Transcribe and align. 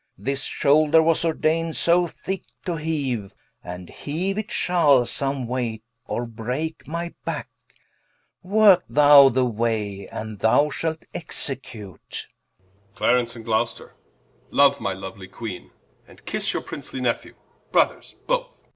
This 0.17 0.41
shoulder 0.41 0.99
was 1.03 1.23
ordain'd 1.23 1.75
so 1.75 2.07
thicke, 2.07 2.47
to 2.65 2.71
heaue, 2.75 3.29
And 3.63 3.87
heaue 3.87 4.35
it 4.35 4.49
shall 4.49 5.05
some 5.05 5.45
waight, 5.45 5.83
or 6.07 6.25
breake 6.25 6.87
my 6.87 7.13
backe, 7.23 7.51
Worke 8.41 8.83
thou 8.89 9.29
the 9.29 9.45
way, 9.45 10.07
and 10.07 10.39
that 10.39 10.73
shalt 10.73 11.05
execute 11.13 12.01
King. 12.09 12.65
Clarence 12.95 13.35
and 13.35 13.45
Gloster, 13.45 13.93
loue 14.49 14.73
my 14.79 14.95
louely 14.95 15.27
Queene, 15.29 15.69
And 16.07 16.25
kis 16.25 16.51
your 16.51 16.63
Princely 16.63 16.99
Nephew 16.99 17.35
Brothers 17.71 18.15
both 18.25 18.59
Cla. 18.61 18.69